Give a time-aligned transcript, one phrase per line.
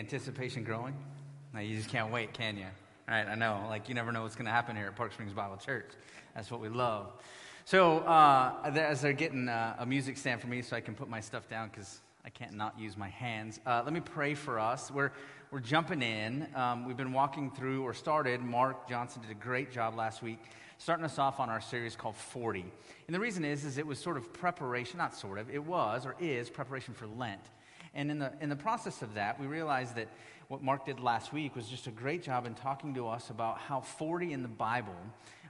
[0.00, 0.94] anticipation growing?
[1.52, 2.64] Now you just can't wait, can you?
[2.64, 3.66] All right, I know.
[3.68, 5.90] Like, you never know what's going to happen here at Park Springs Bible Church.
[6.34, 7.12] That's what we love.
[7.66, 11.10] So, uh, as they're getting uh, a music stand for me so I can put
[11.10, 14.58] my stuff down because I can't not use my hands, uh, let me pray for
[14.58, 14.90] us.
[14.90, 15.12] We're,
[15.50, 16.46] we're jumping in.
[16.54, 18.40] Um, we've been walking through, or started.
[18.40, 20.38] Mark Johnson did a great job last week
[20.78, 22.64] starting us off on our series called 40.
[23.06, 26.06] And the reason is, is it was sort of preparation, not sort of, it was
[26.06, 27.42] or is preparation for Lent.
[27.94, 30.08] And in the, in the process of that, we realized that
[30.48, 33.58] what Mark did last week was just a great job in talking to us about
[33.58, 34.96] how 40 in the Bible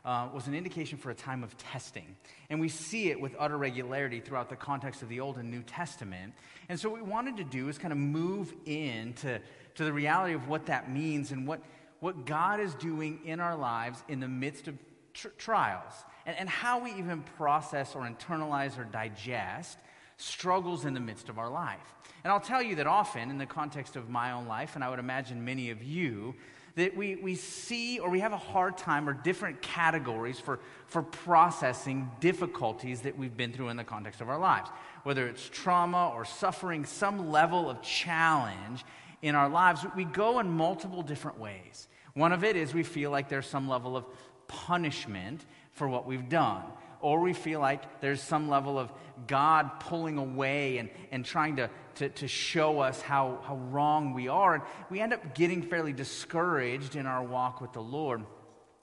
[0.05, 2.17] uh, was an indication for a time of testing.
[2.49, 5.63] And we see it with utter regularity throughout the context of the Old and New
[5.63, 6.35] Testament.
[6.69, 9.41] And so, what we wanted to do is kind of move into
[9.75, 11.61] to the reality of what that means and what,
[12.01, 14.79] what God is doing in our lives in the midst of
[15.13, 15.93] tr- trials,
[16.27, 19.79] and, and how we even process or internalize or digest
[20.21, 21.95] struggles in the midst of our life.
[22.23, 24.91] And I'll tell you that often, in the context of my own life, and I
[24.91, 26.35] would imagine many of you,
[26.77, 31.03] that we, we see or we have a hard time or different categories for, for
[31.03, 34.71] processing difficulties that we've been through in the context of our lives.
[35.03, 38.85] Whether it's trauma or suffering, some level of challenge
[39.23, 41.89] in our lives, we go in multiple different ways.
[42.15, 44.05] One of it is we feel like there's some level of
[44.47, 46.63] punishment for what we've done
[47.01, 48.91] or we feel like there's some level of
[49.27, 54.29] God pulling away and, and trying to, to, to show us how, how wrong we
[54.29, 54.55] are.
[54.55, 58.25] And we end up getting fairly discouraged in our walk with the Lord.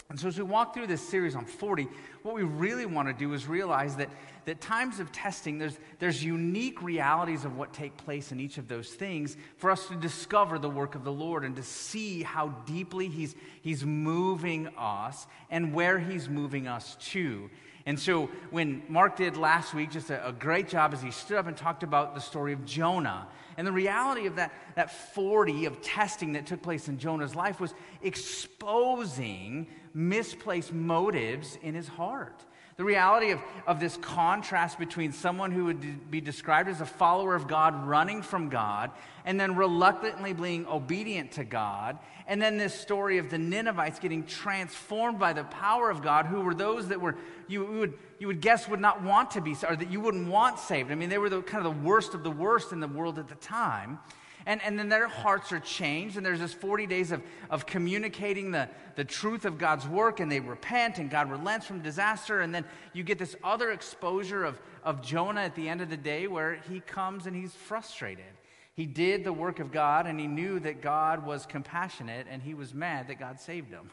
[0.09, 1.87] And so, as we walk through this series on 40,
[2.23, 4.09] what we really want to do is realize that,
[4.45, 8.69] that times of testing, there's, there's unique realities of what take place in each of
[8.69, 12.49] those things for us to discover the work of the Lord and to see how
[12.65, 17.49] deeply He's, he's moving us and where He's moving us to.
[17.87, 21.37] And so when Mark did last week just a, a, great job as he stood
[21.37, 23.29] up and talked about the story of Jonah.
[23.55, 27.61] And the reality of that, that 40 of testing that took place in Jonah's life
[27.61, 29.67] was exposing
[29.97, 32.45] misplaced motives in his heart.
[32.75, 37.33] The reality of, of this contrast between someone who would be described as a follower
[37.33, 38.91] of God running from God
[39.25, 41.97] and then reluctantly being obedient to God.
[42.27, 46.41] And then this story of the Ninevites getting transformed by the power of God, who
[46.41, 47.15] were those that were,
[47.47, 50.59] you would, you would guess, would not want to be, or that you wouldn't want
[50.59, 50.91] saved.
[50.91, 53.17] I mean, they were the, kind of the worst of the worst in the world
[53.17, 53.97] at the time.
[54.47, 58.51] And, and then their hearts are changed, and there's this 40 days of, of communicating
[58.51, 62.39] the, the truth of God's work, and they repent, and God relents from disaster.
[62.39, 62.63] And then
[62.93, 66.61] you get this other exposure of, of Jonah at the end of the day where
[66.69, 68.23] he comes and he's frustrated.
[68.73, 72.53] He did the work of God, and he knew that God was compassionate, and he
[72.53, 73.91] was mad that God saved him.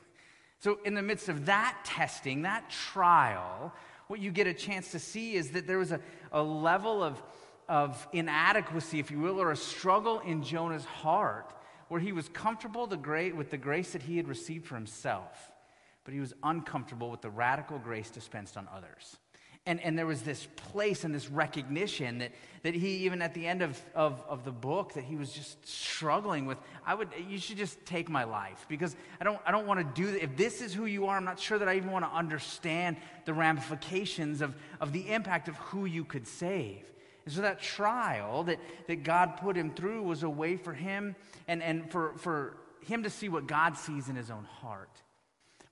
[0.61, 3.73] So, in the midst of that testing, that trial,
[4.07, 5.99] what you get a chance to see is that there was a,
[6.31, 7.21] a level of
[7.69, 11.53] of inadequacy, if you will, or a struggle in Jonah's heart
[11.89, 15.53] where he was comfortable the great, with the grace that he had received for himself,
[16.05, 19.17] but he was uncomfortable with the radical grace dispensed on others.
[19.67, 22.33] And, and there was this place and this recognition that,
[22.65, 25.67] that he, even at the end of, of, of the book, that he was just
[25.67, 26.59] struggling with.
[26.85, 30.03] I would, you should just take my life because I don't, I don't want to
[30.03, 30.23] do that.
[30.23, 32.99] If this is who you are, I'm not sure that I even want to understand
[33.25, 36.85] the ramifications of, of the impact of who you could save.
[37.25, 41.17] And so that trial that, that God put him through was a way for him
[41.49, 44.91] and, and for, for him to see what God sees in his own heart.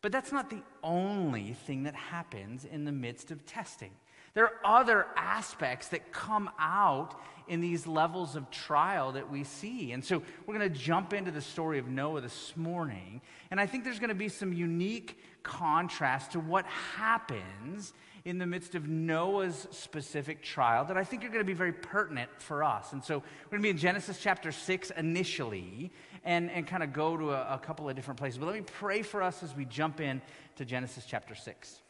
[0.01, 3.93] But that's not the only thing that happens in the midst of testing.
[4.35, 9.93] There are other aspects that come out in these levels of trial that we see.
[9.93, 13.21] And so we're going to jump into the story of Noah this morning.
[13.51, 17.93] And I think there's going to be some unique contrast to what happens
[18.25, 21.73] in the midst of Noah's specific trial that I think are going to be very
[21.73, 22.93] pertinent for us.
[22.93, 25.91] And so we're going to be in Genesis chapter 6 initially
[26.25, 28.39] and, and kind of go to a, a couple of different places.
[28.39, 30.23] But let me pray for us as we jump in
[30.57, 31.81] to Genesis chapter 6.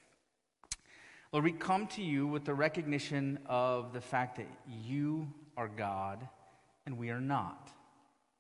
[1.33, 6.27] Lord, we come to you with the recognition of the fact that you are God
[6.87, 7.71] and we are not.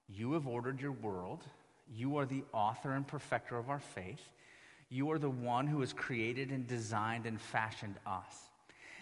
[0.08, 1.44] You have ordered your world.
[1.94, 4.20] You are the author and perfecter of our faith.
[4.92, 8.36] You are the one who has created and designed and fashioned us.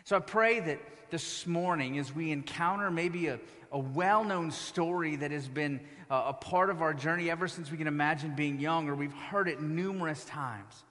[0.05, 0.79] So I pray that
[1.11, 3.41] this morning, as we encounter maybe a,
[3.73, 7.73] a well known story that has been a, a part of our journey ever since
[7.73, 10.85] we can imagine being young, or we've heard it numerous times,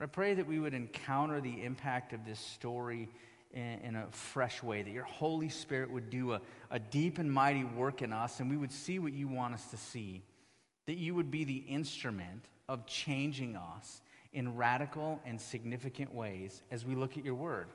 [0.00, 3.10] I pray that we would encounter the impact of this story
[3.52, 6.40] in, in, a fresh way, that your Holy Spirit would do a,
[6.70, 9.66] a deep and mighty work in us, and we would see what you want us
[9.66, 10.22] to see,
[10.86, 14.00] that you would be the instrument of changing us
[14.32, 17.66] in radical and significant ways as we look at your word.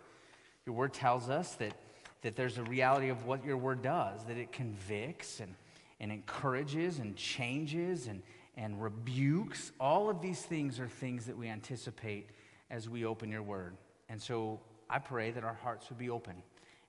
[0.66, 1.74] Your word tells us that,
[2.22, 5.54] that there's a reality of what your word does, that it convicts and,
[6.00, 8.22] and encourages and changes and,
[8.56, 9.72] and rebukes.
[9.80, 12.30] All of these things are things that we anticipate
[12.70, 13.78] as we open your word.
[14.10, 16.36] And so I pray that our hearts would be open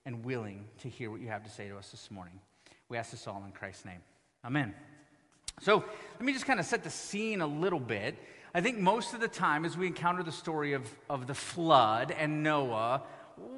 [0.06, 2.40] and willing to hear what you have to say to us this morning.
[2.88, 4.00] We ask this all in Christ's name.
[4.44, 4.74] Amen.
[5.60, 8.16] So let me just kind of set the scene a little bit.
[8.54, 12.10] I think most of the time, as we encounter the story of, of the flood
[12.10, 13.02] and Noah,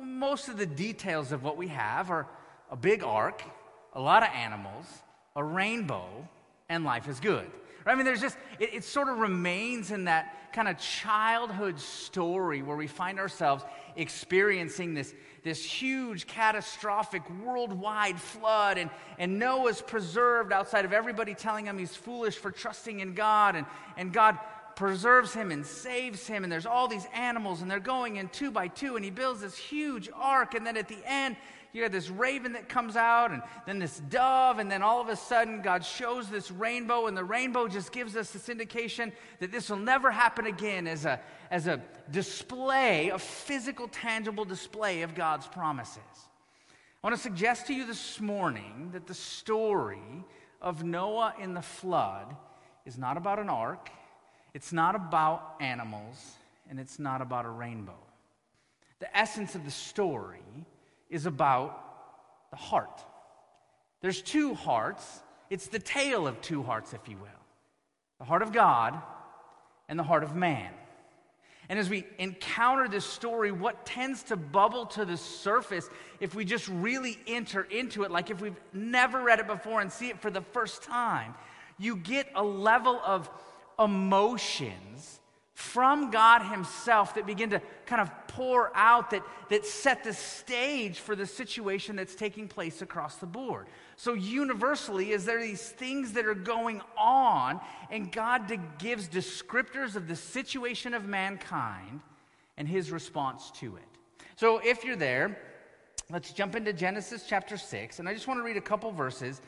[0.03, 2.27] most of the details of what we have are
[2.71, 3.43] a big ark,
[3.93, 4.87] a lot of animals,
[5.37, 6.29] a rainbow,
[6.69, 7.47] and life is good.
[7.87, 12.63] I mean, there's just, it, it sort of remains in that kind of childhood story
[12.63, 13.65] where we find ourselves
[13.97, 15.15] experiencing this,
[15.45, 21.95] this huge catastrophic worldwide flood, and, and Noah's preserved outside of everybody telling him he's
[21.95, 23.67] foolish for trusting in God, and,
[23.97, 24.39] and God
[24.81, 28.51] preserves him and saves him, and there's all these animals, and they're going in two
[28.51, 31.37] by two, and he builds this huge ark, and then at the end,
[31.75, 35.11] you have this raven that comes out, and then this dove, and then all of
[35.11, 39.53] a sudden, God shows this rainbow, and the rainbow just gives us this indication that
[39.53, 45.15] this will never happen again as a, as a display, a physical, tangible display of
[45.15, 46.01] God's promises.
[47.05, 50.25] I want to suggest to you this morning that the story
[50.63, 52.35] of Noah in the flood
[52.87, 53.91] is not about an ark,
[54.55, 56.35] it's not about animals,
[56.69, 57.99] and it's not about a rainbow.
[58.99, 60.43] The essence of the story
[61.09, 63.05] is about the heart.
[64.01, 65.21] There's two hearts.
[65.51, 67.29] It's the tale of two hearts, if you will
[68.21, 69.01] the heart of God
[69.89, 70.71] and the heart of man.
[71.71, 75.89] And as we encounter this story, what tends to bubble to the surface
[76.21, 79.91] if we just really enter into it, like if we've never read it before and
[79.91, 81.35] see it for the first time,
[81.79, 83.31] you get a level of
[83.81, 85.21] emotions
[85.61, 90.99] from God Himself that begin to kind of pour out, that, that set the stage
[90.99, 93.67] for the situation that's taking place across the board.
[93.97, 97.61] So, universally, is there these things that are going on,
[97.91, 102.01] and God gives descriptors of the situation of mankind
[102.57, 103.85] and His response to it.
[104.37, 105.39] So, if you're there,
[106.11, 109.43] let's jump into Genesis chapter 6, and I just want to read a couple verses,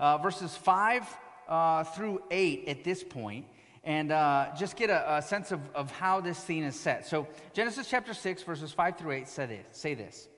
[0.00, 1.06] uh, verses 5
[1.46, 3.44] uh, through 8 at this point
[3.84, 7.06] and uh, just get a, a sense of, of how this scene is set.
[7.06, 10.28] So, Genesis chapter 6, verses 5 through 8 say this, say this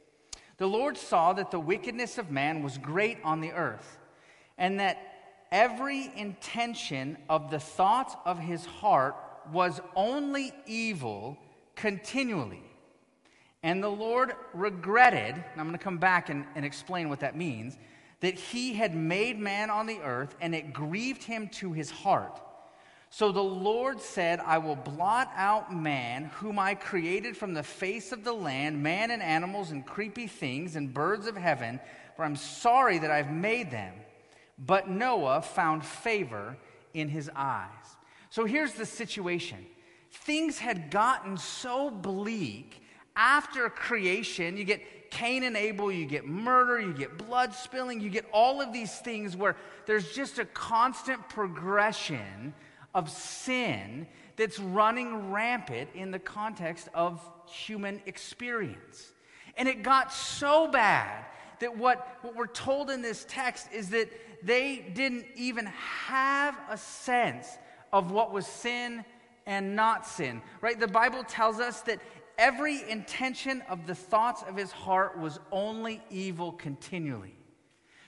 [0.58, 3.98] The Lord saw that the wickedness of man was great on the earth,
[4.58, 4.98] and that
[5.50, 9.16] every intention of the thoughts of his heart
[9.52, 11.38] was only evil
[11.74, 12.62] continually.
[13.62, 17.36] And the Lord regretted, and I'm going to come back and, and explain what that
[17.36, 17.76] means,
[18.20, 22.40] that he had made man on the earth, and it grieved him to his heart.
[23.12, 28.12] So the Lord said, I will blot out man, whom I created from the face
[28.12, 31.80] of the land, man and animals and creepy things and birds of heaven,
[32.14, 33.94] for I'm sorry that I've made them.
[34.58, 36.56] But Noah found favor
[36.94, 37.68] in his eyes.
[38.30, 39.66] So here's the situation
[40.12, 42.80] things had gotten so bleak
[43.16, 44.56] after creation.
[44.56, 48.60] You get Cain and Abel, you get murder, you get blood spilling, you get all
[48.60, 52.54] of these things where there's just a constant progression
[52.94, 54.06] of sin
[54.36, 59.12] that's running rampant in the context of human experience.
[59.56, 61.26] And it got so bad
[61.60, 64.08] that what, what we're told in this text is that
[64.42, 67.58] they didn't even have a sense
[67.92, 69.04] of what was sin
[69.46, 70.78] and not sin, right?
[70.78, 72.00] The Bible tells us that
[72.38, 77.36] every intention of the thoughts of his heart was only evil continually.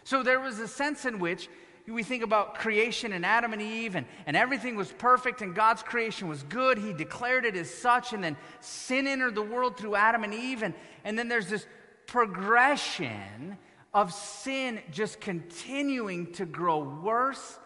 [0.05, 1.49] So there was a sense in which
[1.89, 5.83] we think about creation and Adam and Eve, and, and everything was perfect, and God's
[5.83, 6.79] creation was good.
[6.79, 10.63] He declared it as such, and then sin entered the world through Adam and Eve,
[10.63, 10.75] and,
[11.05, 11.67] and then there's this
[12.07, 13.59] progression
[13.93, 17.59] of sin just continuing to grow worse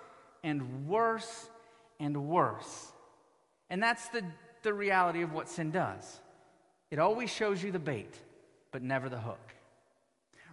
[0.42, 1.50] and worse
[2.00, 2.92] and worse.
[3.68, 4.22] And that's the,
[4.62, 6.20] the reality of what sin does
[6.90, 8.14] it always shows you the bait,
[8.70, 9.55] but never the hook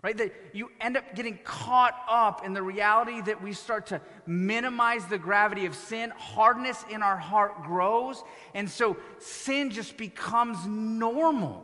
[0.03, 0.17] right?
[0.17, 5.05] That you end up getting caught up in the reality that we start to minimize
[5.05, 6.11] the gravity of sin.
[6.17, 8.21] Hardness in our heart grows.
[8.53, 11.63] And so sin just becomes normal.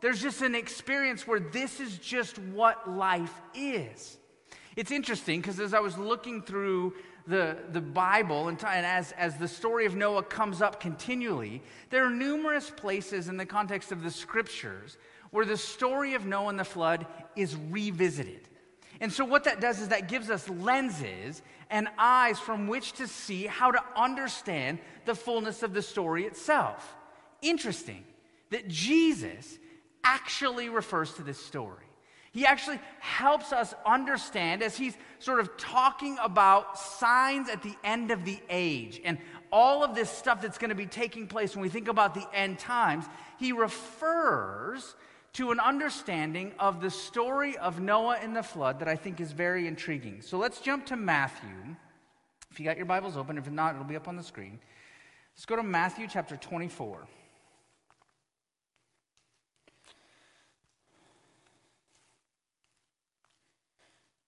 [0.00, 4.16] There's just an experience where this is just what life is.
[4.76, 6.94] It's interesting because as I was looking through
[7.26, 11.60] the, the Bible and, t- and as, as the story of Noah comes up continually,
[11.90, 14.96] there are numerous places in the context of the scriptures
[15.30, 17.06] where the story of Noah and the flood
[17.36, 18.48] is revisited.
[19.00, 23.06] And so, what that does is that gives us lenses and eyes from which to
[23.06, 26.94] see how to understand the fullness of the story itself.
[27.40, 28.04] Interesting
[28.50, 29.58] that Jesus
[30.04, 31.84] actually refers to this story.
[32.32, 38.12] He actually helps us understand as he's sort of talking about signs at the end
[38.12, 39.18] of the age and
[39.50, 42.26] all of this stuff that's going to be taking place when we think about the
[42.32, 43.04] end times.
[43.38, 44.94] He refers
[45.34, 49.32] to an understanding of the story of Noah and the flood that I think is
[49.32, 50.22] very intriguing.
[50.22, 51.76] So let's jump to Matthew.
[52.50, 54.58] If you got your Bibles open, if not, it'll be up on the screen.
[55.36, 57.06] Let's go to Matthew chapter 24.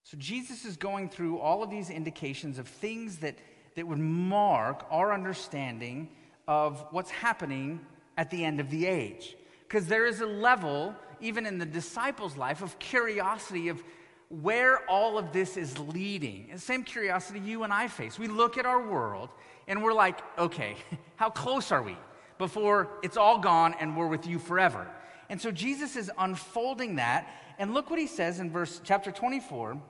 [0.04, 3.38] So Jesus is going through all of these indications of things that,
[3.76, 6.10] that would mark our understanding
[6.46, 7.80] of what's happening
[8.18, 9.36] at the end of the age.
[9.72, 13.82] Because there is a level, even in the disciples' life, of curiosity of
[14.28, 16.50] where all of this is leading.
[16.52, 18.18] The same curiosity you and I face.
[18.18, 19.30] We look at our world
[19.66, 20.76] and we're like, okay,
[21.16, 21.96] how close are we
[22.36, 24.86] before it's all gone and we're with you forever?
[25.30, 27.32] And so Jesus is unfolding that.
[27.58, 29.80] And look what he says in verse chapter 24,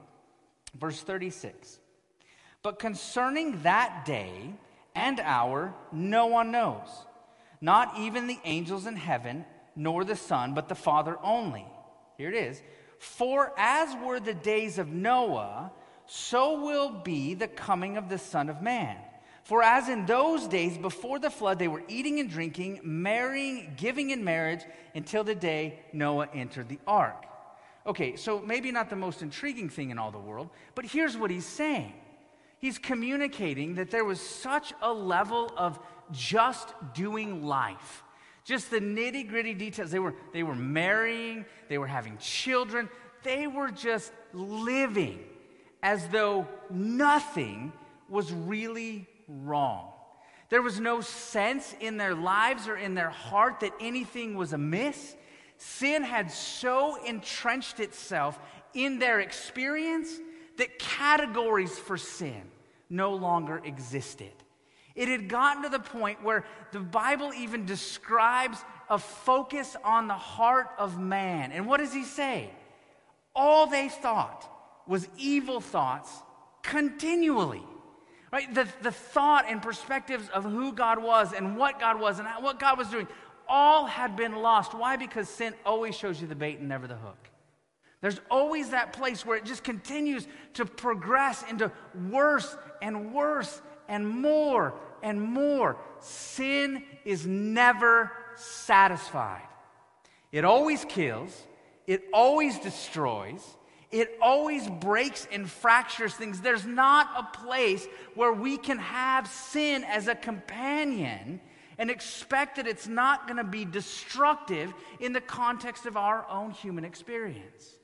[0.78, 1.80] Verse 36
[2.62, 4.54] But concerning that day
[4.94, 6.86] and hour, no one knows,
[7.60, 9.44] not even the angels in heaven,
[9.76, 11.66] nor the Son, but the Father only.
[12.16, 12.62] Here it is.
[12.98, 15.72] For as were the days of Noah,
[16.06, 18.96] so will be the coming of the Son of Man.
[19.44, 24.10] For as in those days before the flood, they were eating and drinking, marrying, giving
[24.10, 24.60] in marriage,
[24.94, 27.26] until the day Noah entered the ark.
[27.84, 31.30] Okay, so maybe not the most intriguing thing in all the world, but here's what
[31.30, 31.92] he's saying.
[32.60, 35.80] He's communicating that there was such a level of
[36.12, 38.04] just doing life.
[38.44, 39.90] Just the nitty gritty details.
[39.90, 42.88] They were, they were marrying, they were having children,
[43.22, 45.20] they were just living
[45.82, 47.72] as though nothing
[48.08, 49.92] was really wrong.
[50.48, 55.16] There was no sense in their lives or in their heart that anything was amiss.
[55.56, 58.38] Sin had so entrenched itself
[58.74, 60.10] in their experience
[60.58, 62.42] that categories for sin
[62.90, 64.32] no longer existed.
[64.94, 68.58] It had gotten to the point where the Bible even describes
[68.90, 71.52] a focus on the heart of man.
[71.52, 72.50] And what does he say?
[73.34, 74.48] All they thought
[74.86, 76.10] was evil thoughts
[76.62, 77.62] continually.
[78.32, 78.52] Right?
[78.54, 82.58] The, the thought and perspectives of who God was and what God was and what
[82.58, 83.06] God was doing
[83.46, 84.72] all had been lost.
[84.72, 84.96] Why?
[84.96, 87.28] Because sin always shows you the bait and never the hook.
[88.00, 91.70] There's always that place where it just continues to progress into
[92.10, 94.72] worse and worse and more
[95.02, 95.76] and more.
[96.00, 99.46] Sin is never satisfied.
[100.32, 101.42] It always kills,
[101.86, 103.44] it always destroys,
[103.90, 106.40] it always breaks and fractures things.
[106.40, 111.38] There's not a place where we can have sin as a companion
[111.76, 116.52] and expect that it's not going to be destructive in the context of our own
[116.52, 117.74] human experience.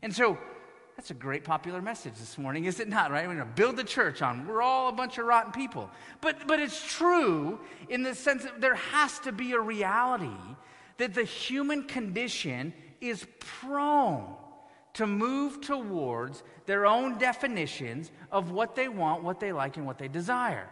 [0.00, 0.38] And so,
[0.96, 3.26] that's a great popular message this morning, is it not, right?
[3.26, 5.90] We're going to build the church on we're all a bunch of rotten people.
[6.20, 7.58] But, but it's true
[7.88, 10.28] in the sense that there has to be a reality
[10.98, 14.24] that the human condition is prone
[14.94, 19.98] to move towards their own definitions of what they want, what they like, and what
[19.98, 20.68] they desire.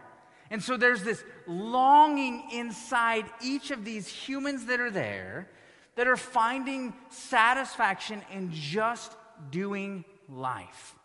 [0.49, 5.49] And so there's this longing inside each of these humans that are there
[5.95, 9.11] that are finding satisfaction in just
[9.51, 10.95] doing life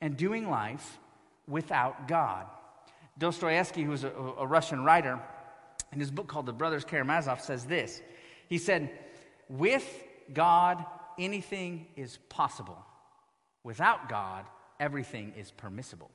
[0.00, 0.98] and doing life
[1.46, 2.46] without God.
[3.18, 5.20] Dostoevsky, who was a, a Russian writer,
[5.92, 8.02] in his book called The Brothers Karamazov, says this.
[8.48, 8.90] He said,
[9.48, 10.84] With God,
[11.18, 12.78] anything is possible.
[13.64, 14.44] Without God,
[14.78, 16.10] everything is permissible.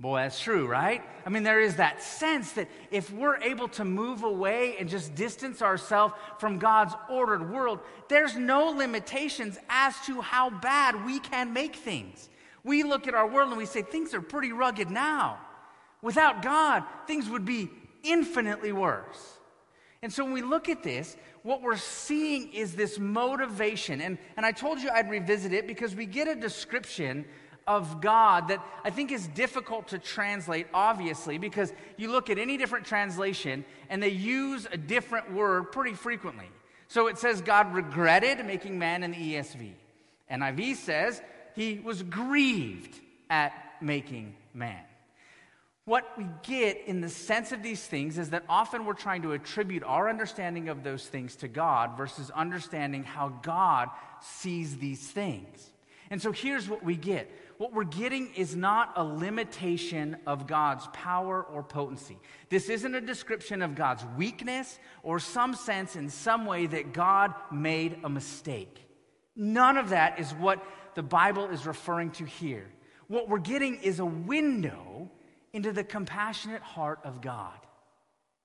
[0.00, 1.02] Boy, that's true, right?
[1.26, 5.14] I mean, there is that sense that if we're able to move away and just
[5.14, 11.52] distance ourselves from God's ordered world, there's no limitations as to how bad we can
[11.52, 12.30] make things.
[12.64, 15.38] We look at our world and we say, things are pretty rugged now.
[16.00, 17.68] Without God, things would be
[18.02, 19.38] infinitely worse.
[20.00, 24.00] And so when we look at this, what we're seeing is this motivation.
[24.00, 27.26] And, and I told you I'd revisit it because we get a description
[27.66, 32.56] of God that I think is difficult to translate, obviously, because you look at any
[32.56, 36.48] different translation and they use a different word pretty frequently.
[36.88, 39.72] So it says God regretted making man in the ESV.
[40.30, 41.22] NIV says
[41.54, 42.98] he was grieved
[43.28, 44.82] at making man.
[45.84, 49.32] What we get in the sense of these things is that often we're trying to
[49.32, 53.88] attribute our understanding of those things to God versus understanding how God
[54.20, 55.70] sees these things.
[56.10, 60.86] And so here's what we get what we're getting is not a limitation of God's
[60.94, 62.16] power or potency.
[62.48, 67.34] This isn't a description of God's weakness or some sense in some way that God
[67.52, 68.88] made a mistake.
[69.36, 70.64] None of that is what
[70.94, 72.66] the Bible is referring to here.
[73.08, 75.10] What we're getting is a window
[75.52, 77.58] into the compassionate heart of God.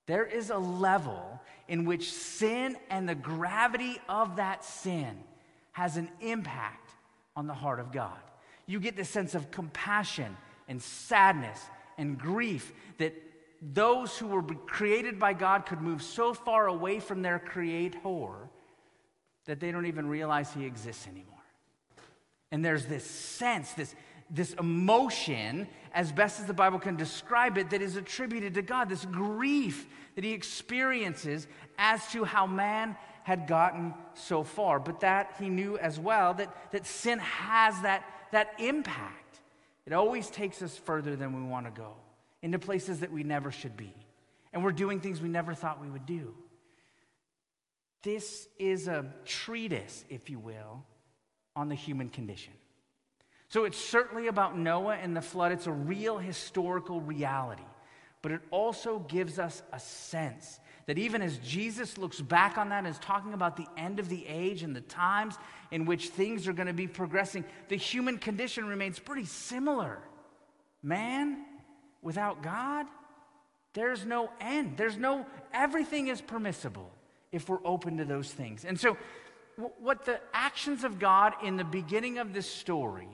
[0.08, 5.24] There is a level in which sin and the gravity of that sin
[5.72, 6.92] has an impact
[7.34, 8.20] on the heart of God.
[8.66, 11.60] You get this sense of compassion and sadness
[11.98, 13.14] and grief that
[13.62, 18.50] those who were created by God could move so far away from their creator
[19.46, 21.34] that they don't even realize he exists anymore.
[22.52, 23.96] And there's this sense, this,
[24.30, 28.90] this emotion, as best as the Bible can describe it, that is attributed to God,
[28.90, 34.80] this grief that he experiences as to how man had gotten so far.
[34.80, 38.06] But that he knew as well that, that sin has that,
[38.36, 39.40] that impact.
[39.86, 41.94] It always takes us further than we want to go,
[42.42, 43.94] into places that we never should be.
[44.52, 46.34] And we're doing things we never thought we would do.
[48.04, 50.84] This is a treatise, if you will,
[51.56, 52.52] on the human condition.
[53.48, 55.54] So it's certainly about Noah and the flood.
[55.54, 57.64] It's a real historical reality.
[58.22, 62.80] But it also gives us a sense that even as Jesus looks back on that
[62.80, 65.36] and is talking about the end of the age and the times
[65.72, 70.00] in which things are going to be progressing, the human condition remains pretty similar.
[70.84, 71.44] Man
[72.02, 72.86] without God,
[73.74, 74.78] there's no end.
[74.78, 76.92] There's no, everything is permissible
[77.32, 78.64] if we're open to those things.
[78.64, 78.98] And so,
[79.80, 83.08] what the actions of God in the beginning of this story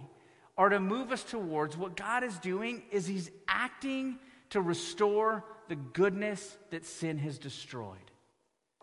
[0.58, 4.18] are to move us towards what God is doing is He's acting
[4.50, 7.96] to restore the goodness that sin has destroyed.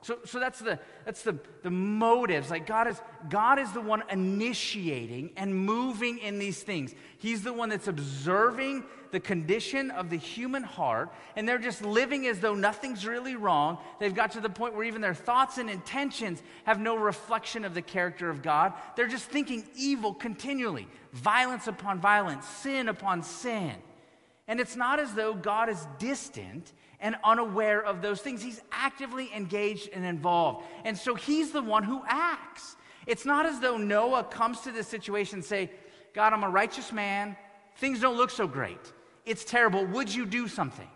[0.00, 2.50] So, so that's, the, that's the, the motives.
[2.50, 6.94] Like God is, God is the one initiating and moving in these things.
[7.18, 12.26] He's the one that's observing the condition of the human heart, and they're just living
[12.26, 13.76] as though nothing's really wrong.
[14.00, 17.74] They've got to the point where even their thoughts and intentions have no reflection of
[17.74, 18.72] the character of God.
[18.96, 23.74] They're just thinking evil continually violence upon violence, sin upon sin.
[24.48, 28.42] And it's not as though God is distant and unaware of those things.
[28.42, 30.66] He's actively engaged and involved.
[30.84, 32.76] And so he's the one who acts.
[33.06, 35.70] It's not as though Noah comes to this situation and say,
[36.14, 37.36] God, I'm a righteous man.
[37.76, 38.92] Things don't look so great.
[39.24, 39.84] It's terrible.
[39.86, 40.88] Would you do something?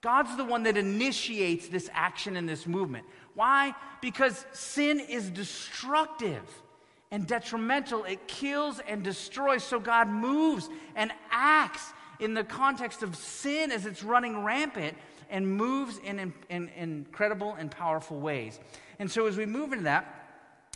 [0.00, 3.06] God's the one that initiates this action and this movement.
[3.34, 3.74] Why?
[4.00, 6.42] Because sin is destructive
[7.10, 8.04] and detrimental.
[8.04, 9.62] It kills and destroys.
[9.62, 14.96] So God moves and acts in the context of sin as it's running rampant
[15.30, 18.60] and moves in, in, in, incredible and powerful ways.
[18.98, 20.28] And so as we move into that,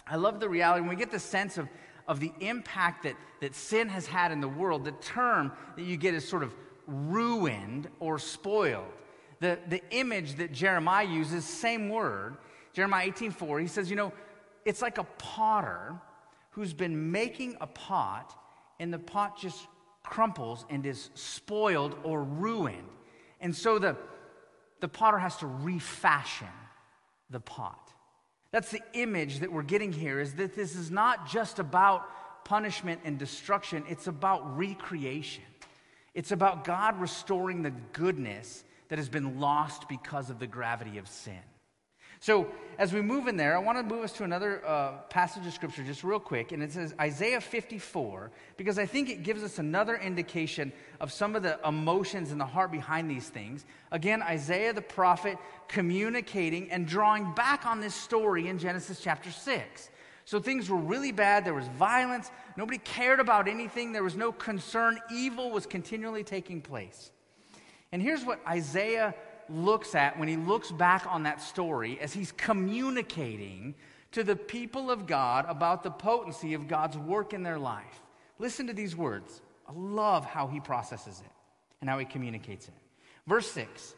[0.07, 1.69] I love the reality when we get the sense of,
[2.09, 5.97] of the impact that, that sin has had in the world, the term that you
[5.97, 6.55] get is sort of
[6.87, 8.93] ruined or spoiled.
[9.41, 12.37] The, the image that Jeremiah uses, same word,
[12.73, 14.13] Jeremiah 18:4, he says, you know,
[14.65, 15.95] it's like a potter
[16.51, 18.39] who's been making a pot,
[18.79, 19.67] and the pot just
[20.03, 22.89] crumples and is spoiled or ruined.
[23.41, 23.97] And so the,
[24.81, 26.49] the potter has to refashion
[27.31, 27.93] the pot.
[28.51, 32.05] That's the image that we're getting here is that this is not just about
[32.45, 35.45] punishment and destruction, it's about recreation.
[36.15, 41.07] It's about God restoring the goodness that has been lost because of the gravity of
[41.07, 41.39] sin.
[42.23, 45.47] So, as we move in there, I want to move us to another uh, passage
[45.47, 46.53] of scripture just real quick.
[46.53, 51.35] And it says Isaiah 54, because I think it gives us another indication of some
[51.35, 53.65] of the emotions and the heart behind these things.
[53.91, 59.91] Again, Isaiah the prophet communicating and drawing back on this story in Genesis chapter 6.
[60.27, 61.45] So things were really bad.
[61.45, 62.31] There was violence.
[62.57, 63.93] Nobody cared about anything.
[63.93, 64.99] There was no concern.
[65.11, 67.13] Evil was continually taking place.
[67.93, 69.15] And here's what Isaiah
[69.51, 73.75] looks at when he looks back on that story as he's communicating
[74.13, 78.03] to the people of God about the potency of God's work in their life.
[78.39, 79.41] Listen to these words.
[79.69, 81.33] I love how he processes it
[81.81, 82.75] and how he communicates it.
[83.27, 83.95] Verse 6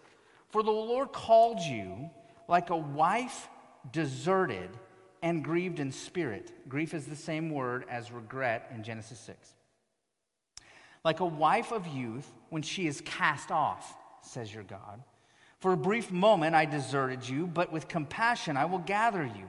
[0.51, 2.11] For the Lord called you
[2.49, 3.49] like a wife
[3.91, 4.71] deserted
[5.23, 6.53] and grieved in spirit.
[6.69, 9.55] Grief is the same word as regret in Genesis 6.
[11.05, 15.03] Like a wife of youth when she is cast off, says your God.
[15.63, 19.49] For a brief moment I deserted you, but with compassion I will gather you.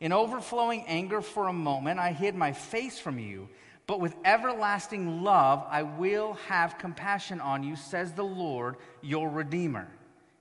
[0.00, 3.48] In overflowing anger for a moment I hid my face from you,
[3.86, 9.88] but with everlasting love I will have compassion on you, says the Lord, your Redeemer.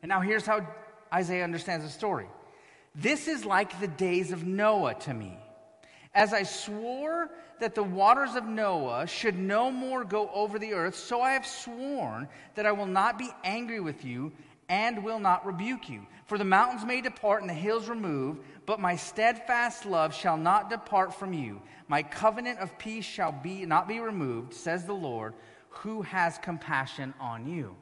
[0.01, 0.67] And now here's how
[1.13, 2.27] Isaiah understands the story.
[2.93, 5.39] This is like the days of Noah to me.
[6.13, 7.29] As I swore
[7.61, 11.47] that the waters of Noah should no more go over the earth, so I have
[11.47, 14.33] sworn that I will not be angry with you
[14.69, 16.05] and will not rebuke you.
[16.25, 20.69] For the mountains may depart and the hills remove, but my steadfast love shall not
[20.69, 21.61] depart from you.
[21.87, 25.33] My covenant of peace shall be not be removed, says the Lord,
[25.69, 27.75] who has compassion on you.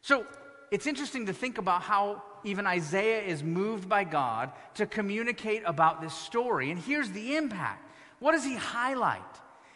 [0.00, 0.26] So
[0.70, 6.00] it's interesting to think about how even Isaiah is moved by God to communicate about
[6.00, 6.70] this story.
[6.70, 7.90] And here's the impact.
[8.18, 9.22] What does he highlight?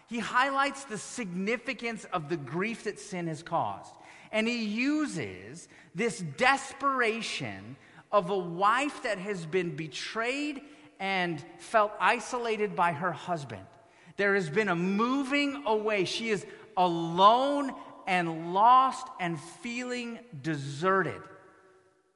[0.09, 3.93] He highlights the significance of the grief that sin has caused.
[4.33, 7.77] And he uses this desperation
[8.11, 10.63] of a wife that has been betrayed
[11.01, 13.65] and felt isolated by her husband.
[14.17, 16.05] There has been a moving away.
[16.05, 16.45] She is
[16.77, 17.73] alone
[18.07, 21.21] and lost and feeling deserted.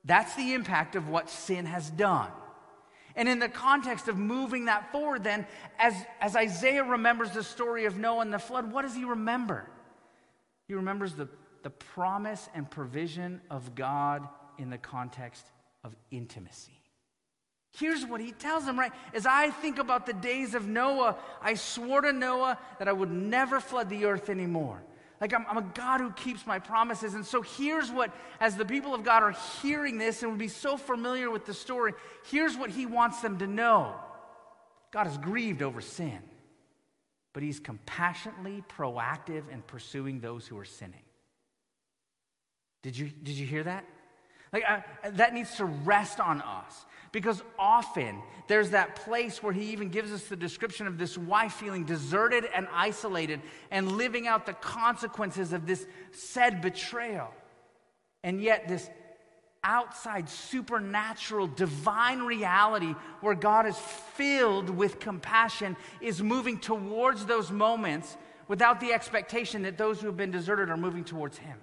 [0.04, 2.30] That's the impact of what sin has done.
[3.14, 5.46] And in the context of moving that forward, then,
[5.78, 9.68] as, as Isaiah remembers the story of Noah and the flood, what does he remember?
[10.66, 11.28] He remembers the
[11.62, 15.46] the promise and provision of God in the context
[15.84, 16.82] of intimacy.
[17.78, 18.92] Here's what he tells them, right?
[19.14, 23.10] As I think about the days of Noah, I swore to Noah that I would
[23.10, 24.82] never flood the earth anymore.
[25.22, 27.14] Like, I'm, I'm, a God who keeps my promises.
[27.14, 30.48] And so, here's what, as the people of God are hearing this and would be
[30.48, 31.94] so familiar with the story,
[32.28, 33.94] here's what he wants them to know
[34.90, 36.18] God is grieved over sin,
[37.32, 41.04] but he's compassionately proactive in pursuing those who are sinning.
[42.82, 43.84] Did you, did you hear that?
[44.52, 44.80] Like, uh,
[45.12, 50.12] that needs to rest on us because often there's that place where he even gives
[50.12, 53.40] us the description of this wife feeling deserted and isolated
[53.70, 57.32] and living out the consequences of this said betrayal.
[58.24, 58.90] And yet, this
[59.64, 68.16] outside supernatural divine reality where God is filled with compassion is moving towards those moments
[68.48, 71.58] without the expectation that those who have been deserted are moving towards him.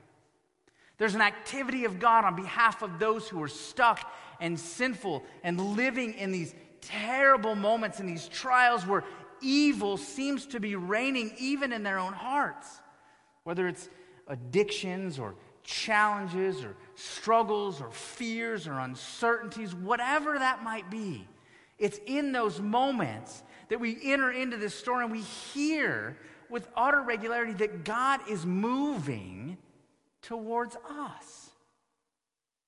[1.00, 5.76] There's an activity of God on behalf of those who are stuck and sinful and
[5.76, 9.06] living in these terrible moments and these trials where
[9.42, 12.68] evil seems to be reigning even in their own hearts.
[13.46, 13.90] Whether it's
[14.28, 21.26] addictions or challenges or struggles or fears or uncertainties, whatever that might be,
[21.78, 26.18] it's in those moments that we enter into this story and we hear
[26.50, 29.58] with utter regularity that God is moving
[30.21, 31.49] towards us.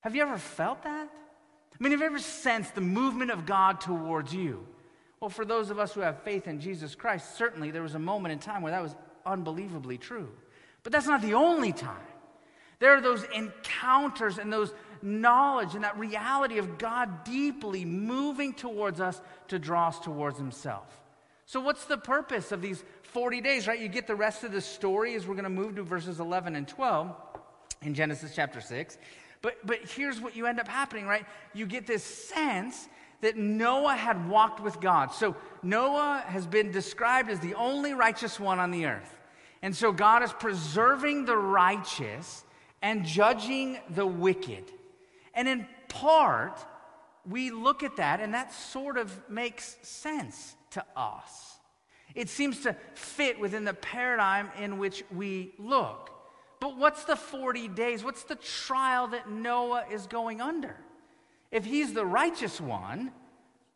[0.00, 1.08] Have you ever felt that?
[1.08, 4.66] I mean, have you ever sensed the movement of God towards you?
[5.20, 8.00] Well, for those of us who have faith in Jesus Christ, certainly there was a
[8.00, 10.28] moment in time where that was unbelievably true.
[10.82, 12.06] But that's not the only time.
[12.80, 19.00] There are those encounters and those knowledge and that reality of God deeply moving towards
[19.00, 20.86] us to draw us towards Himself.
[21.46, 23.78] So, what's the purpose of these 40 days, right?
[23.78, 26.56] You get the rest of the story as we're going to move to verses 11
[26.56, 27.14] and 12
[27.82, 28.98] in Genesis chapter 6.
[29.40, 31.26] But, but here's what you end up happening, right?
[31.52, 32.88] You get this sense
[33.20, 35.12] that Noah had walked with God.
[35.12, 39.18] So Noah has been described as the only righteous one on the earth.
[39.62, 42.44] And so God is preserving the righteous
[42.82, 44.64] and judging the wicked.
[45.34, 46.64] And in part,
[47.28, 51.58] we look at that and that sort of makes sense to us.
[52.14, 56.10] It seems to fit within the paradigm in which we look.
[56.62, 58.04] But what's the 40 days?
[58.04, 60.76] What's the trial that Noah is going under?
[61.50, 63.10] If he's the righteous one,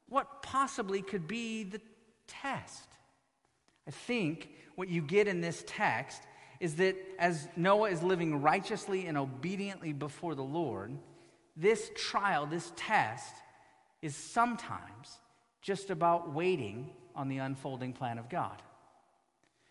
[0.09, 1.81] what possibly could be the
[2.29, 2.87] test?
[3.89, 6.23] I think what you get in this text
[6.61, 10.97] is that as Noah is living righteously and obediently before the Lord,
[11.57, 13.35] this trial, this test,
[14.01, 15.19] is sometimes
[15.61, 18.63] just about waiting on the unfolding plan of God.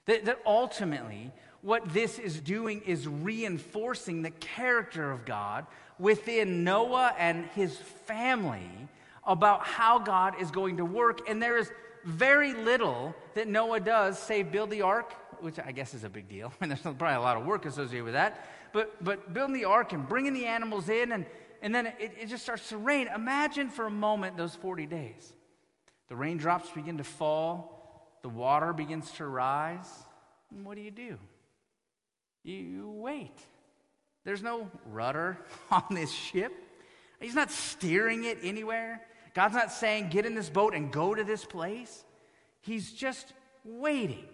[0.06, 1.32] That, that ultimately,
[1.66, 5.66] what this is doing is reinforcing the character of God
[5.98, 7.76] within Noah and his
[8.06, 8.70] family
[9.26, 11.28] about how God is going to work.
[11.28, 11.72] And there is
[12.04, 16.30] very little that Noah does, save build the ark, which I guess is a big
[16.30, 16.54] deal.
[16.62, 18.48] And there's probably a lot of work associated with that.
[18.72, 21.26] But, but building the ark and bringing the animals in, and,
[21.64, 23.08] and then it, it just starts to rain.
[23.08, 25.34] Imagine for a moment those 40 days.
[26.10, 29.90] The raindrops begin to fall, the water begins to rise.
[30.52, 31.18] And what do you do?
[32.46, 33.36] You wait.
[34.24, 35.38] There's no rudder
[35.72, 36.54] on this ship.
[37.20, 39.02] He's not steering it anywhere.
[39.34, 42.06] God's not saying, get in this boat and go to this place.
[42.62, 44.26] He's just waiting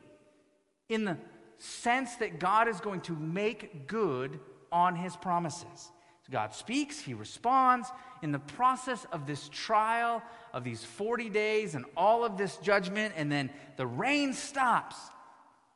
[0.90, 1.18] in the
[1.58, 4.40] sense that God is going to make good
[4.72, 5.66] on his promises.
[5.74, 7.90] So God speaks, he responds.
[8.22, 10.22] In the process of this trial,
[10.54, 14.96] of these 40 days, and all of this judgment, and then the rain stops.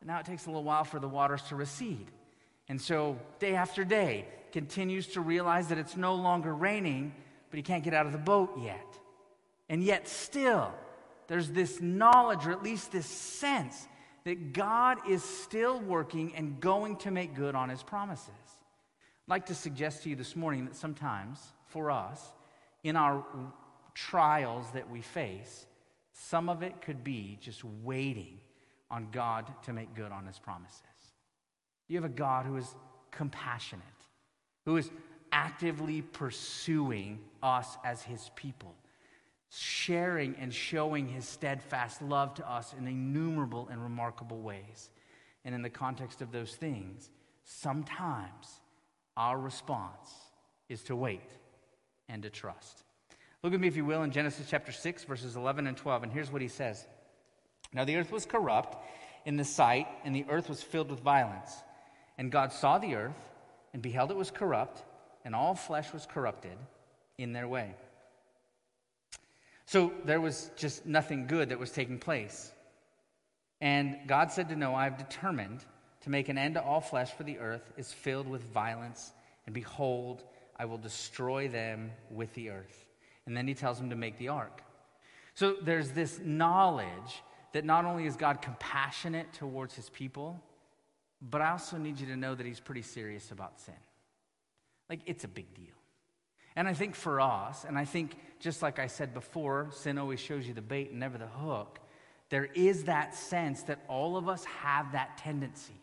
[0.02, 2.12] And now it takes a little while for the waters to recede.
[2.67, 7.13] And so, day after day, continues to realize that it's no longer raining,
[7.49, 8.86] but he can't get out of the boat yet.
[9.69, 10.73] And yet, still,
[11.28, 13.88] there's this knowledge, or at least this sense,
[14.23, 18.30] that God is still working and going to make good on his promises.
[18.30, 22.21] I'd like to suggest to you this morning that sometimes, for us,
[22.84, 23.23] in our
[23.93, 25.65] trials that we face,
[26.13, 28.39] some of it could be just waiting
[28.89, 30.82] on God to make good on his promises.
[31.88, 32.76] You have a God who is
[33.12, 33.84] compassionate,
[34.65, 34.89] who is
[35.32, 38.74] actively pursuing us as his people,
[39.50, 44.89] sharing and showing his steadfast love to us in innumerable and remarkable ways.
[45.43, 47.12] And in the context of those things,
[47.43, 48.62] sometimes
[49.15, 50.10] our response
[50.69, 51.30] is to wait
[52.10, 52.84] and to trust.
[53.43, 56.04] Look at me, if you will, in Genesis chapter 6, verses 11 and 12.
[56.04, 56.88] And here's what he says
[57.74, 58.84] Now the earth was corrupt
[59.26, 61.52] in the sight, and the earth was filled with violence.
[62.17, 63.15] And God saw the earth
[63.73, 64.84] and beheld it was corrupt,
[65.25, 66.58] and all flesh was corrupted
[67.17, 67.75] in their way.
[69.65, 72.51] So there was just nothing good that was taking place.
[73.62, 75.65] And God said to Noah, I have determined
[76.01, 79.12] to make an end to all flesh, for the earth is filled with violence,
[79.45, 80.23] and behold,
[80.58, 82.86] I will destroy them with the earth.
[83.25, 84.62] And then he tells him to make the ark.
[85.34, 87.23] So there's this knowledge
[87.54, 90.39] that not only is God compassionate towards his people,
[91.30, 93.74] but I also need you to know that he's pretty serious about sin.
[94.90, 95.66] Like, it's a big deal.
[96.56, 100.20] And I think for us, and I think just like I said before, sin always
[100.20, 101.80] shows you the bait and never the hook.
[102.30, 105.74] There is that sense that all of us have that tendency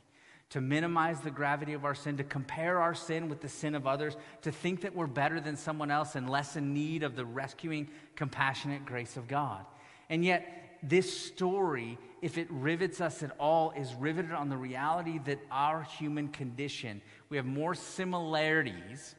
[0.50, 3.86] to minimize the gravity of our sin, to compare our sin with the sin of
[3.86, 7.24] others, to think that we're better than someone else and less in need of the
[7.24, 9.64] rescuing, compassionate grace of God.
[10.10, 15.20] And yet, this story, if it rivets us at all, is riveted on the reality
[15.24, 19.14] that our human condition, we have more similarities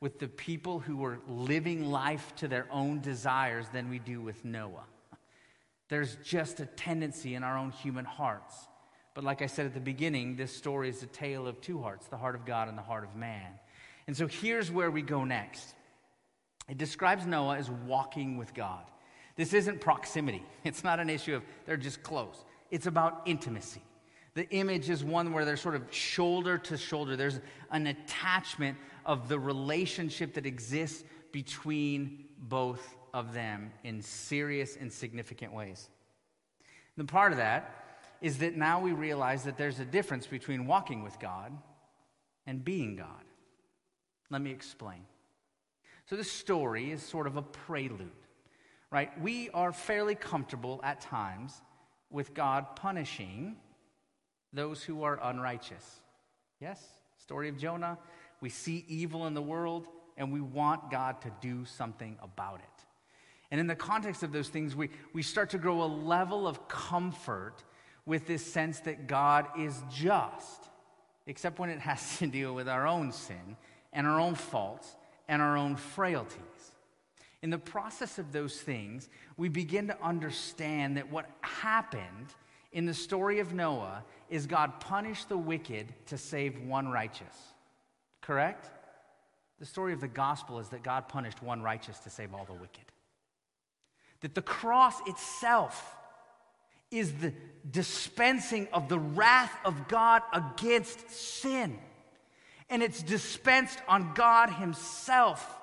[0.00, 4.44] with the people who were living life to their own desires than we do with
[4.44, 4.84] Noah.
[5.88, 8.68] There's just a tendency in our own human hearts
[9.14, 12.08] but like I said at the beginning, this story is a tale of two hearts
[12.08, 13.52] the heart of God and the heart of man.
[14.06, 15.74] And so here's where we go next
[16.68, 18.84] it describes Noah as walking with God.
[19.36, 23.82] This isn't proximity, it's not an issue of they're just close, it's about intimacy.
[24.34, 27.14] The image is one where they're sort of shoulder to shoulder.
[27.14, 27.38] There's
[27.70, 35.52] an attachment of the relationship that exists between both of them in serious and significant
[35.52, 35.88] ways.
[36.96, 37.84] The part of that
[38.20, 41.52] is that now we realize that there's a difference between walking with God
[42.46, 43.24] and being God.
[44.30, 45.04] Let me explain.
[46.06, 48.10] So, this story is sort of a prelude,
[48.94, 49.10] right?
[49.20, 51.60] We are fairly comfortable at times
[52.10, 53.56] with God punishing
[54.52, 56.00] those who are unrighteous.
[56.60, 56.80] Yes?
[57.18, 57.98] Story of Jonah.
[58.40, 62.84] We see evil in the world and we want God to do something about it.
[63.50, 66.68] And in the context of those things, we, we start to grow a level of
[66.68, 67.64] comfort
[68.06, 70.68] with this sense that God is just,
[71.26, 73.56] except when it has to deal with our own sin
[73.92, 74.94] and our own faults
[75.26, 76.38] and our own frailties.
[77.44, 82.32] In the process of those things, we begin to understand that what happened
[82.72, 87.36] in the story of Noah is God punished the wicked to save one righteous.
[88.22, 88.70] Correct?
[89.58, 92.54] The story of the gospel is that God punished one righteous to save all the
[92.54, 92.86] wicked.
[94.22, 95.98] That the cross itself
[96.90, 97.34] is the
[97.70, 101.78] dispensing of the wrath of God against sin.
[102.70, 105.60] And it's dispensed on God Himself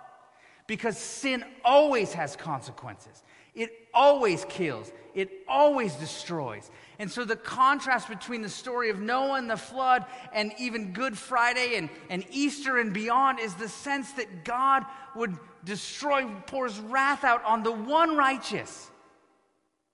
[0.71, 3.23] because sin always has consequences.
[3.53, 6.71] It always kills, it always destroys.
[6.97, 11.17] And so, the contrast between the story of Noah and the flood, and even Good
[11.17, 17.25] Friday and, and Easter and beyond, is the sense that God would destroy, pours wrath
[17.25, 18.89] out on the one righteous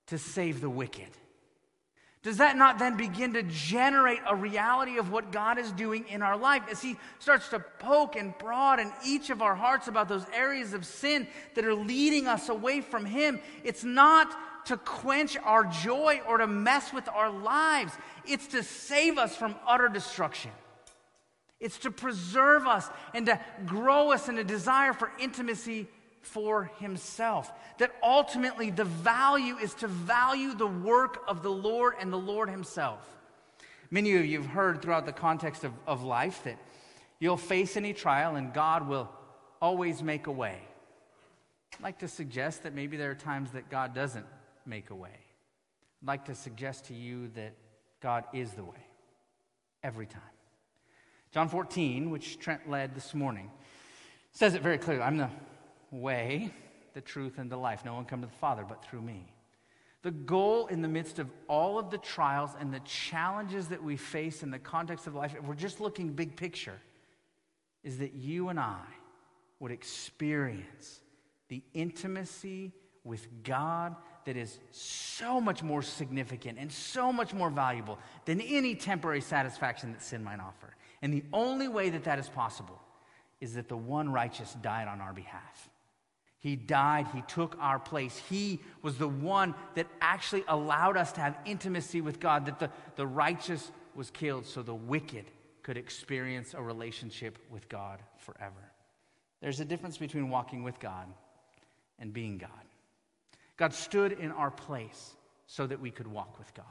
[0.06, 1.10] to save the wicked.
[2.28, 6.22] Does that not then begin to generate a reality of what God is doing in
[6.22, 10.10] our life as He starts to poke and prod in each of our hearts about
[10.10, 13.40] those areas of sin that are leading us away from Him?
[13.64, 14.36] It's not
[14.66, 17.94] to quench our joy or to mess with our lives,
[18.26, 20.52] it's to save us from utter destruction.
[21.62, 25.88] It's to preserve us and to grow us in a desire for intimacy
[26.28, 27.52] for himself.
[27.78, 32.50] That ultimately the value is to value the work of the Lord and the Lord
[32.50, 33.00] himself.
[33.90, 36.58] Many of you have heard throughout the context of, of life that
[37.20, 39.10] you'll face any trial and God will
[39.62, 40.60] always make a way.
[41.74, 44.26] I'd like to suggest that maybe there are times that God doesn't
[44.66, 45.20] make a way.
[46.02, 47.54] I'd like to suggest to you that
[48.02, 48.86] God is the way
[49.84, 50.22] every time.
[51.32, 53.52] John 14, which Trent led this morning,
[54.32, 55.30] says it very clearly I'm the
[55.92, 56.52] way,
[56.94, 57.86] the truth, and the life.
[57.86, 59.26] No one comes to the Father but through me.
[60.04, 63.98] The goal in the midst of all of the trials and the challenges that we
[63.98, 66.80] face in the context of life, if we're just looking big picture,
[67.84, 68.84] is that you and I
[69.60, 71.02] would experience
[71.50, 72.74] the intimacy
[73.04, 73.96] with God
[74.26, 79.94] that is so much more significant and so much more valuable than any temporary satisfaction
[79.94, 80.76] that sin might offer.
[81.02, 82.82] And the only way that that is possible
[83.40, 85.70] is that the one righteous died on our behalf.
[86.40, 88.22] He died, He took our place.
[88.30, 92.70] He was the one that actually allowed us to have intimacy with God, that the,
[92.96, 95.26] the righteous was killed so the wicked
[95.64, 98.72] could experience a relationship with God forever.
[99.42, 101.08] There's a difference between walking with God
[102.00, 102.50] and being God.
[103.58, 105.16] God stood in our place
[105.48, 106.66] so that we could walk with God.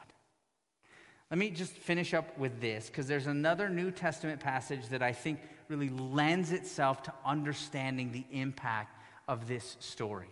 [1.31, 5.13] Let me just finish up with this because there's another New Testament passage that I
[5.13, 8.96] think really lends itself to understanding the impact
[9.29, 10.29] of this story.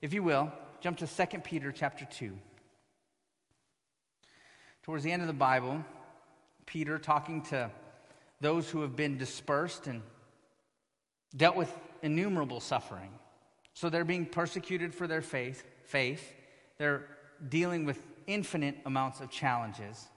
[0.00, 2.36] If you will, jump to 2 Peter chapter 2.
[4.82, 5.84] Towards the end of the Bible,
[6.66, 7.70] Peter talking to
[8.40, 10.02] those who have been dispersed and
[11.36, 13.10] dealt with innumerable suffering.
[13.74, 16.32] So they're being persecuted for their faith, faith.
[16.78, 17.06] They're
[17.48, 20.08] dealing with infinite amounts of challenges.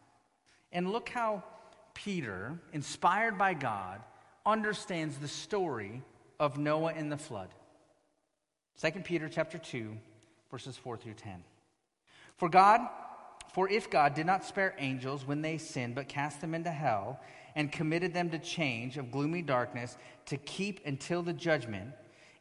[0.71, 1.43] And look how
[1.93, 4.01] Peter, inspired by God,
[4.45, 6.01] understands the story
[6.39, 7.49] of Noah and the flood.
[8.81, 9.95] 2 Peter chapter 2,
[10.51, 11.43] verses 4 through 10.
[12.37, 12.81] For God,
[13.53, 17.19] for if God did not spare angels when they sinned, but cast them into hell
[17.55, 21.91] and committed them to change of gloomy darkness to keep until the judgment,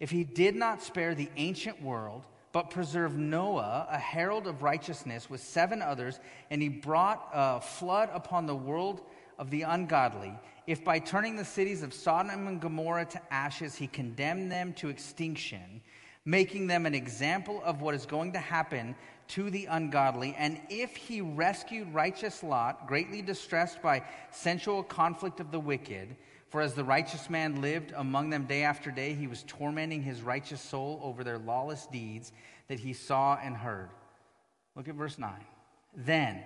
[0.01, 5.31] if he did not spare the ancient world, but preserved Noah, a herald of righteousness,
[5.31, 6.18] with seven others,
[6.51, 9.03] and he brought a flood upon the world
[9.38, 10.33] of the ungodly,
[10.66, 14.88] if by turning the cities of Sodom and Gomorrah to ashes, he condemned them to
[14.88, 15.81] extinction,
[16.24, 18.94] making them an example of what is going to happen
[19.26, 25.50] to the ungodly, and if he rescued righteous Lot, greatly distressed by sensual conflict of
[25.50, 26.16] the wicked,
[26.48, 30.22] for as the righteous man lived among them day after day, he was tormenting his
[30.22, 32.32] righteous soul over their lawless deeds
[32.68, 33.90] that he saw and heard.
[34.76, 35.32] Look at verse 9.
[35.96, 36.42] Then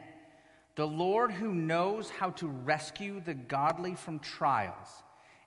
[0.76, 4.88] the Lord who knows how to rescue the godly from trials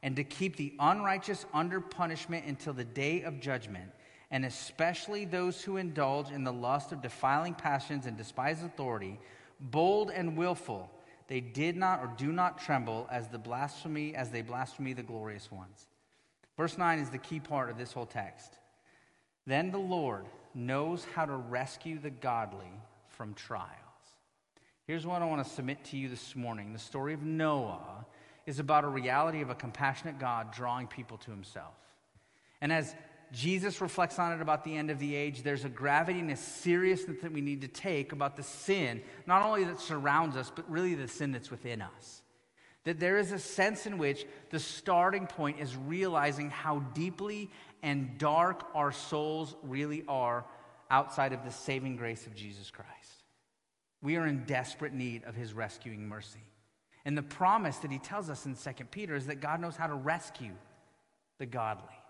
[0.03, 3.91] and to keep the unrighteous under punishment until the day of judgment
[4.31, 9.19] and especially those who indulge in the lust of defiling passions and despise authority,
[9.59, 10.89] bold and willful,
[11.27, 15.51] they did not or do not tremble as the blasphemy as they blaspheme the glorious
[15.51, 15.87] ones.
[16.57, 18.57] Verse 9 is the key part of this whole text.
[19.45, 22.71] Then the Lord knows how to rescue the godly
[23.09, 23.69] from trials.
[24.87, 26.73] Here's what I want to submit to you this morning.
[26.73, 28.05] The story of Noah
[28.45, 31.75] is about a reality of a compassionate God drawing people to himself.
[32.59, 32.95] And as
[33.31, 35.41] Jesus reflects on it about the end of the age.
[35.41, 39.41] There's a gravity and a seriousness that we need to take about the sin, not
[39.43, 42.21] only that surrounds us, but really the sin that's within us.
[42.83, 47.49] That there is a sense in which the starting point is realizing how deeply
[47.83, 50.43] and dark our souls really are
[50.89, 52.89] outside of the saving grace of Jesus Christ.
[54.01, 56.43] We are in desperate need of his rescuing mercy.
[57.05, 59.87] And the promise that he tells us in 2 Peter is that God knows how
[59.87, 60.53] to rescue
[61.37, 62.00] the godly.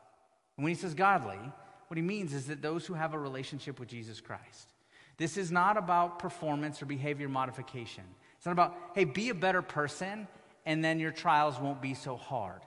[0.61, 1.39] And when he says godly,
[1.87, 4.69] what he means is that those who have a relationship with Jesus Christ.
[5.17, 8.03] This is not about performance or behavior modification.
[8.37, 10.27] It's not about, hey, be a better person
[10.67, 12.61] and then your trials won't be so hard.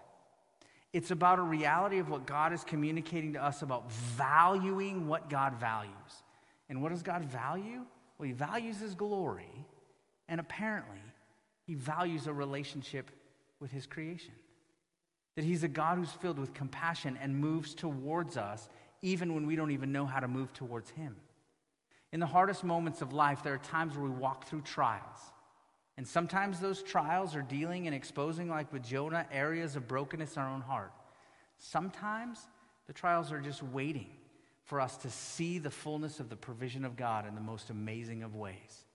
[0.92, 5.54] It's about a reality of what God is communicating to us about valuing what God
[5.60, 5.92] values.
[6.68, 7.82] And what does God value?
[8.18, 9.64] Well, He values His glory,
[10.28, 10.98] and apparently,
[11.64, 13.12] He values a relationship
[13.60, 14.34] with His creation.
[15.36, 18.68] That He's a God who's filled with compassion and moves towards us
[19.02, 21.16] even when we don't even know how to move towards Him.
[22.12, 25.18] In the hardest moments of life, there are times where we walk through trials.
[25.96, 30.42] And sometimes those trials are dealing and exposing, like with Jonah, areas of brokenness in
[30.42, 30.92] our own heart.
[31.58, 32.46] Sometimes
[32.86, 34.10] the trials are just waiting
[34.64, 38.22] for us to see the fullness of the provision of God in the most amazing
[38.22, 38.86] of ways.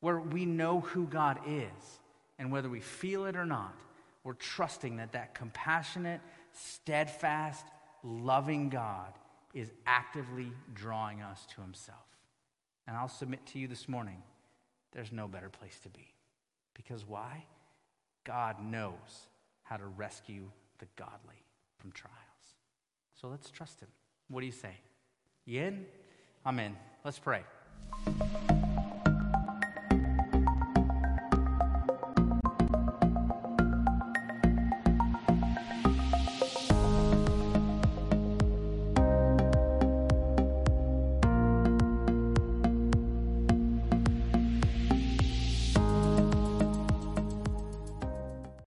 [0.00, 2.00] Where we know who God is,
[2.38, 3.78] and whether we feel it or not,
[4.24, 6.20] we're trusting that that compassionate,
[6.52, 7.66] steadfast,
[8.02, 9.12] loving God
[9.52, 11.98] is actively drawing us to himself.
[12.86, 14.22] And I'll submit to you this morning
[14.92, 16.12] there's no better place to be.
[16.74, 17.44] Because why?
[18.24, 19.28] God knows
[19.62, 21.42] how to rescue the godly
[21.78, 22.14] from trials.
[23.20, 23.88] So let's trust him.
[24.28, 24.74] What do you say?
[25.44, 25.86] Yin?
[26.46, 26.76] Amen.
[27.04, 27.42] Let's pray.